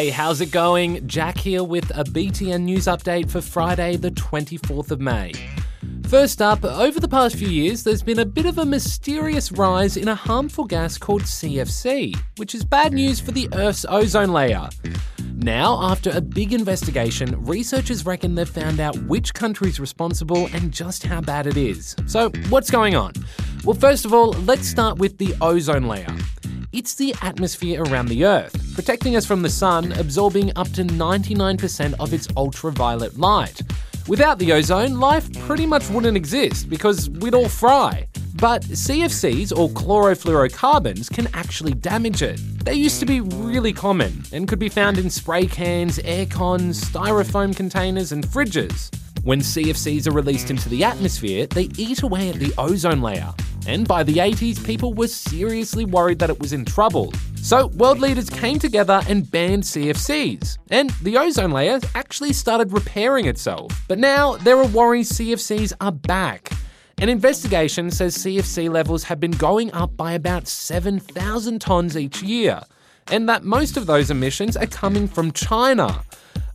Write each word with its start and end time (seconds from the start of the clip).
Hey, 0.00 0.08
how's 0.08 0.40
it 0.40 0.50
going? 0.50 1.06
Jack 1.06 1.36
here 1.36 1.62
with 1.62 1.90
a 1.90 2.04
BTN 2.04 2.62
news 2.62 2.86
update 2.86 3.30
for 3.30 3.42
Friday, 3.42 3.96
the 3.96 4.10
24th 4.12 4.90
of 4.92 4.98
May. 4.98 5.34
First 6.08 6.40
up, 6.40 6.64
over 6.64 6.98
the 6.98 7.06
past 7.06 7.36
few 7.36 7.48
years, 7.48 7.84
there's 7.84 8.02
been 8.02 8.20
a 8.20 8.24
bit 8.24 8.46
of 8.46 8.56
a 8.56 8.64
mysterious 8.64 9.52
rise 9.52 9.98
in 9.98 10.08
a 10.08 10.14
harmful 10.14 10.64
gas 10.64 10.96
called 10.96 11.24
CFC, 11.24 12.16
which 12.38 12.54
is 12.54 12.64
bad 12.64 12.94
news 12.94 13.20
for 13.20 13.32
the 13.32 13.46
Earth's 13.52 13.84
ozone 13.90 14.32
layer. 14.32 14.70
Now, 15.34 15.78
after 15.82 16.08
a 16.14 16.22
big 16.22 16.54
investigation, 16.54 17.36
researchers 17.44 18.06
reckon 18.06 18.36
they've 18.36 18.48
found 18.48 18.80
out 18.80 18.96
which 19.02 19.34
country's 19.34 19.78
responsible 19.78 20.48
and 20.54 20.72
just 20.72 21.02
how 21.02 21.20
bad 21.20 21.46
it 21.46 21.58
is. 21.58 21.94
So, 22.06 22.30
what's 22.48 22.70
going 22.70 22.96
on? 22.96 23.12
Well, 23.66 23.76
first 23.76 24.06
of 24.06 24.14
all, 24.14 24.32
let's 24.46 24.66
start 24.66 24.96
with 24.96 25.18
the 25.18 25.34
ozone 25.42 25.88
layer. 25.88 26.16
It's 26.72 26.94
the 26.94 27.14
atmosphere 27.20 27.82
around 27.82 28.06
the 28.06 28.24
Earth, 28.24 28.59
protecting 28.74 29.16
us 29.16 29.26
from 29.26 29.42
the 29.42 29.48
sun, 29.48 29.92
absorbing 29.92 30.52
up 30.56 30.68
to 30.72 30.84
99% 30.84 31.94
of 32.00 32.12
its 32.12 32.28
ultraviolet 32.36 33.18
light. 33.18 33.62
Without 34.08 34.38
the 34.38 34.52
ozone, 34.52 34.98
life 34.98 35.32
pretty 35.46 35.66
much 35.66 35.88
wouldn't 35.90 36.16
exist 36.16 36.68
because 36.68 37.10
we'd 37.10 37.34
all 37.34 37.48
fry. 37.48 38.08
But 38.34 38.62
CFCs, 38.62 39.56
or 39.56 39.68
chlorofluorocarbons, 39.68 41.12
can 41.12 41.28
actually 41.34 41.74
damage 41.74 42.22
it. 42.22 42.40
They 42.64 42.74
used 42.74 43.00
to 43.00 43.06
be 43.06 43.20
really 43.20 43.72
common 43.72 44.22
and 44.32 44.48
could 44.48 44.58
be 44.58 44.68
found 44.68 44.98
in 44.98 45.10
spray 45.10 45.46
cans, 45.46 45.98
air 46.00 46.26
cons, 46.26 46.82
styrofoam 46.82 47.54
containers, 47.54 48.12
and 48.12 48.24
fridges. 48.24 48.94
When 49.24 49.40
CFCs 49.40 50.06
are 50.06 50.12
released 50.12 50.50
into 50.50 50.68
the 50.70 50.82
atmosphere, 50.82 51.46
they 51.46 51.68
eat 51.76 52.02
away 52.02 52.30
at 52.30 52.36
the 52.36 52.54
ozone 52.56 53.02
layer. 53.02 53.34
And 53.66 53.86
by 53.86 54.02
the 54.02 54.14
80s, 54.14 54.64
people 54.64 54.94
were 54.94 55.08
seriously 55.08 55.84
worried 55.84 56.18
that 56.20 56.30
it 56.30 56.40
was 56.40 56.54
in 56.54 56.64
trouble. 56.64 57.12
So, 57.42 57.68
world 57.68 58.00
leaders 58.00 58.28
came 58.28 58.58
together 58.58 59.00
and 59.08 59.28
banned 59.28 59.62
CFCs. 59.62 60.58
And 60.70 60.90
the 61.02 61.16
ozone 61.16 61.50
layer 61.50 61.80
actually 61.94 62.32
started 62.34 62.72
repairing 62.72 63.26
itself. 63.26 63.72
But 63.88 63.98
now, 63.98 64.36
there 64.36 64.58
are 64.58 64.66
worries 64.66 65.10
CFCs 65.12 65.72
are 65.80 65.90
back. 65.90 66.52
An 67.00 67.08
investigation 67.08 67.90
says 67.90 68.18
CFC 68.18 68.70
levels 68.70 69.04
have 69.04 69.20
been 69.20 69.30
going 69.30 69.72
up 69.72 69.96
by 69.96 70.12
about 70.12 70.46
7,000 70.46 71.58
tonnes 71.58 71.98
each 71.98 72.22
year, 72.22 72.60
and 73.10 73.26
that 73.26 73.42
most 73.42 73.78
of 73.78 73.86
those 73.86 74.10
emissions 74.10 74.54
are 74.54 74.66
coming 74.66 75.08
from 75.08 75.32
China. 75.32 76.04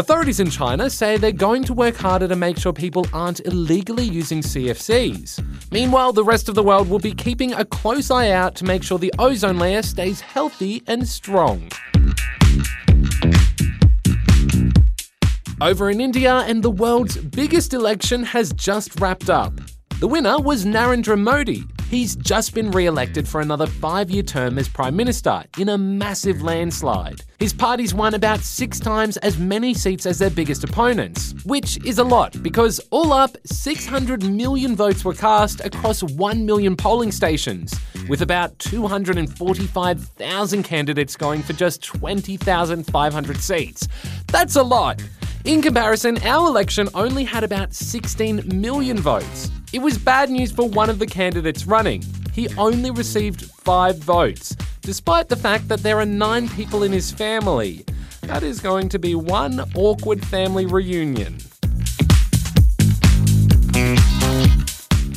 Authorities 0.00 0.40
in 0.40 0.48
China 0.48 0.88
say 0.88 1.18
they're 1.18 1.30
going 1.30 1.62
to 1.62 1.74
work 1.74 1.94
harder 1.94 2.26
to 2.26 2.34
make 2.34 2.56
sure 2.56 2.72
people 2.72 3.06
aren't 3.12 3.40
illegally 3.40 4.02
using 4.02 4.40
CFCs. 4.40 5.44
Meanwhile, 5.70 6.14
the 6.14 6.24
rest 6.24 6.48
of 6.48 6.54
the 6.54 6.62
world 6.62 6.88
will 6.88 6.98
be 6.98 7.12
keeping 7.12 7.52
a 7.52 7.66
close 7.66 8.10
eye 8.10 8.30
out 8.30 8.54
to 8.54 8.64
make 8.64 8.82
sure 8.82 8.98
the 8.98 9.12
ozone 9.18 9.58
layer 9.58 9.82
stays 9.82 10.22
healthy 10.22 10.82
and 10.86 11.06
strong. 11.06 11.70
Over 15.60 15.90
in 15.90 16.00
India, 16.00 16.44
and 16.46 16.62
the 16.62 16.70
world's 16.70 17.18
biggest 17.18 17.74
election 17.74 18.22
has 18.22 18.54
just 18.54 18.98
wrapped 19.02 19.28
up. 19.28 19.52
The 19.98 20.08
winner 20.08 20.40
was 20.40 20.64
Narendra 20.64 21.20
Modi. 21.20 21.64
He's 21.90 22.14
just 22.14 22.54
been 22.54 22.70
re 22.70 22.86
elected 22.86 23.26
for 23.26 23.40
another 23.40 23.66
five 23.66 24.12
year 24.12 24.22
term 24.22 24.58
as 24.58 24.68
Prime 24.68 24.94
Minister 24.94 25.42
in 25.58 25.70
a 25.70 25.76
massive 25.76 26.40
landslide. 26.40 27.22
His 27.40 27.52
party's 27.52 27.92
won 27.92 28.14
about 28.14 28.38
six 28.38 28.78
times 28.78 29.16
as 29.16 29.38
many 29.38 29.74
seats 29.74 30.06
as 30.06 30.20
their 30.20 30.30
biggest 30.30 30.62
opponents, 30.62 31.34
which 31.44 31.84
is 31.84 31.98
a 31.98 32.04
lot 32.04 32.40
because 32.44 32.78
all 32.90 33.12
up, 33.12 33.36
600 33.44 34.22
million 34.22 34.76
votes 34.76 35.04
were 35.04 35.14
cast 35.14 35.64
across 35.64 36.04
1 36.04 36.46
million 36.46 36.76
polling 36.76 37.10
stations, 37.10 37.74
with 38.08 38.22
about 38.22 38.56
245,000 38.60 40.62
candidates 40.62 41.16
going 41.16 41.42
for 41.42 41.54
just 41.54 41.82
20,500 41.82 43.36
seats. 43.38 43.88
That's 44.28 44.54
a 44.54 44.62
lot. 44.62 45.02
In 45.44 45.60
comparison, 45.60 46.24
our 46.24 46.46
election 46.46 46.88
only 46.94 47.24
had 47.24 47.42
about 47.42 47.74
16 47.74 48.60
million 48.60 48.96
votes. 48.96 49.50
It 49.72 49.80
was 49.80 49.96
bad 49.98 50.30
news 50.30 50.50
for 50.50 50.68
one 50.68 50.90
of 50.90 50.98
the 50.98 51.06
candidates 51.06 51.64
running. 51.64 52.02
He 52.32 52.48
only 52.56 52.90
received 52.90 53.44
five 53.44 53.98
votes, 53.98 54.56
despite 54.80 55.28
the 55.28 55.36
fact 55.36 55.68
that 55.68 55.80
there 55.84 56.00
are 56.00 56.06
nine 56.06 56.48
people 56.48 56.82
in 56.82 56.90
his 56.90 57.12
family. 57.12 57.84
That 58.22 58.42
is 58.42 58.58
going 58.58 58.88
to 58.88 58.98
be 58.98 59.14
one 59.14 59.60
awkward 59.76 60.26
family 60.26 60.66
reunion. 60.66 61.38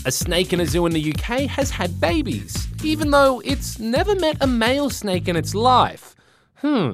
A 0.05 0.11
snake 0.11 0.53
in 0.53 0.59
a 0.59 0.67
zoo 0.67 0.85
in 0.85 0.93
the 0.93 1.13
UK 1.13 1.49
has 1.49 1.71
had 1.71 1.99
babies, 1.99 2.67
even 2.83 3.09
though 3.09 3.41
it's 3.43 3.79
never 3.79 4.15
met 4.15 4.37
a 4.39 4.45
male 4.45 4.91
snake 4.91 5.27
in 5.27 5.35
its 5.35 5.55
life. 5.55 6.15
Hmm. 6.57 6.91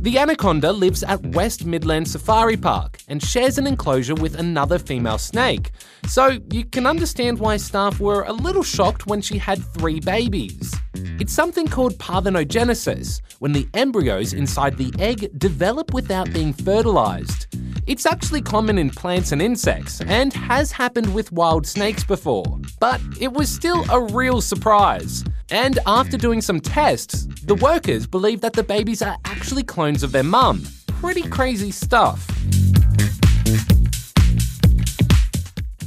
The 0.00 0.16
anaconda 0.16 0.72
lives 0.72 1.02
at 1.02 1.20
West 1.34 1.66
Midland 1.66 2.06
Safari 2.06 2.56
Park 2.56 3.00
and 3.08 3.20
shares 3.20 3.58
an 3.58 3.66
enclosure 3.66 4.14
with 4.14 4.38
another 4.38 4.78
female 4.78 5.18
snake. 5.18 5.72
So 6.06 6.38
you 6.52 6.64
can 6.64 6.86
understand 6.86 7.40
why 7.40 7.56
staff 7.56 7.98
were 7.98 8.22
a 8.22 8.32
little 8.32 8.62
shocked 8.62 9.08
when 9.08 9.20
she 9.20 9.38
had 9.38 9.60
three 9.74 9.98
babies. 9.98 10.72
It's 11.18 11.32
something 11.32 11.66
called 11.66 11.98
parthenogenesis, 11.98 13.20
when 13.40 13.52
the 13.52 13.68
embryos 13.74 14.34
inside 14.34 14.76
the 14.78 14.94
egg 15.00 15.36
develop 15.36 15.92
without 15.92 16.32
being 16.32 16.52
fertilized. 16.52 17.48
It's 17.88 18.06
actually 18.06 18.42
common 18.42 18.78
in 18.78 18.90
plants 18.90 19.32
and 19.32 19.42
insects 19.42 20.00
and 20.02 20.32
has 20.32 20.70
happened 20.70 21.12
with 21.12 21.32
wild 21.32 21.66
snakes 21.66 22.04
before. 22.04 22.60
But 22.78 23.00
it 23.20 23.32
was 23.32 23.52
still 23.52 23.84
a 23.90 24.00
real 24.00 24.40
surprise. 24.40 25.24
And 25.50 25.78
after 25.86 26.18
doing 26.18 26.42
some 26.42 26.60
tests, 26.60 27.26
the 27.44 27.54
workers 27.54 28.06
believe 28.06 28.42
that 28.42 28.52
the 28.52 28.62
babies 28.62 29.00
are 29.00 29.16
actually 29.24 29.62
clones 29.62 30.02
of 30.02 30.12
their 30.12 30.22
mum. 30.22 30.62
Pretty 30.86 31.22
crazy 31.22 31.70
stuff. 31.70 32.26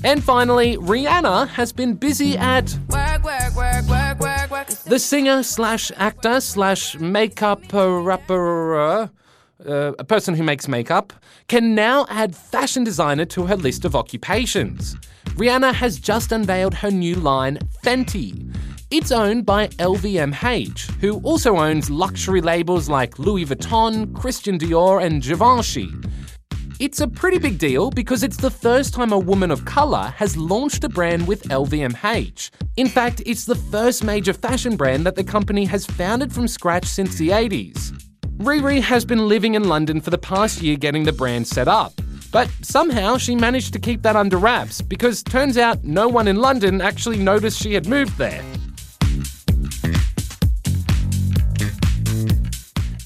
And 0.04 0.24
finally, 0.24 0.78
Rihanna 0.78 1.48
has 1.50 1.72
been 1.72 1.94
busy 1.94 2.36
at 2.36 2.76
the 4.88 4.98
singer 4.98 5.44
slash 5.44 5.92
actor 5.96 6.42
slash 6.42 6.98
makeup 6.98 7.62
rapper, 7.72 8.80
uh, 8.80 9.08
a 9.64 10.04
person 10.04 10.34
who 10.34 10.42
makes 10.42 10.68
makeup, 10.68 11.14
can 11.48 11.76
now 11.76 12.08
add 12.10 12.36
fashion 12.36 12.84
designer 12.84 13.26
to 13.26 13.46
her 13.46 13.56
list 13.56 13.86
of 13.86 13.96
occupations. 13.96 14.96
Rihanna 15.36 15.72
has 15.76 16.00
just 16.00 16.32
unveiled 16.32 16.74
her 16.74 16.90
new 16.90 17.14
line, 17.14 17.60
Fenty. 17.84 18.51
It's 18.92 19.14
owned 19.14 19.46
by 19.46 19.68
LVMH, 19.68 21.00
who 21.00 21.22
also 21.22 21.56
owns 21.56 21.90
luxury 21.90 22.42
labels 22.42 22.90
like 22.90 23.20
Louis 23.20 23.46
Vuitton, 23.46 24.14
Christian 24.14 24.60
Dior, 24.60 25.02
and 25.02 25.24
Givenchy. 25.24 25.88
It's 26.78 27.00
a 27.00 27.08
pretty 27.08 27.40
big 27.40 27.58
deal 27.58 27.90
because 27.90 28.22
it's 28.22 28.36
the 28.36 28.52
first 28.52 28.94
time 28.94 29.14
a 29.14 29.18
woman 29.18 29.50
of 29.50 29.64
colour 29.64 30.14
has 30.18 30.36
launched 30.36 30.84
a 30.84 30.90
brand 30.90 31.26
with 31.26 31.44
LVMH. 31.44 32.50
In 32.76 32.90
fact, 32.90 33.22
it's 33.26 33.46
the 33.46 33.56
first 33.56 34.04
major 34.04 34.34
fashion 34.34 34.76
brand 34.76 35.06
that 35.06 35.16
the 35.16 35.24
company 35.24 35.64
has 35.64 35.86
founded 35.86 36.34
from 36.34 36.50
scratch 36.50 36.84
since 36.84 37.16
the 37.16 37.30
80s. 37.30 37.94
Riri 38.40 38.82
has 38.82 39.06
been 39.06 39.30
living 39.30 39.56
in 39.56 39.70
London 39.70 40.02
for 40.02 40.10
the 40.10 40.18
past 40.18 40.62
year 40.62 40.76
getting 40.76 41.06
the 41.06 41.14
brand 41.14 41.48
set 41.48 41.70
up. 41.70 41.94
But 42.30 42.50
somehow 42.62 43.18
she 43.18 43.36
managed 43.36 43.72
to 43.72 43.80
keep 43.80 44.02
that 44.02 44.18
under 44.18 44.36
wraps 44.36 44.82
because 44.82 45.24
turns 45.24 45.58
out 45.58 45.86
no 45.86 46.10
one 46.10 46.28
in 46.28 46.36
London 46.36 46.82
actually 46.82 47.20
noticed 47.20 47.62
she 47.62 47.74
had 47.74 47.88
moved 47.88 48.18
there. 48.18 48.44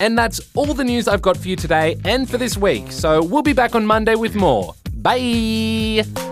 And 0.06 0.16
that's 0.16 0.40
all 0.54 0.72
the 0.72 0.84
news 0.84 1.08
I've 1.08 1.24
got 1.24 1.36
for 1.36 1.48
you 1.48 1.56
today 1.56 1.98
and 2.06 2.30
for 2.30 2.38
this 2.38 2.56
week. 2.56 2.92
So 2.92 3.24
we'll 3.24 3.42
be 3.42 3.54
back 3.54 3.74
on 3.74 3.88
Monday 3.88 4.14
with 4.14 4.36
more. 4.36 4.76
Bye! 4.94 6.25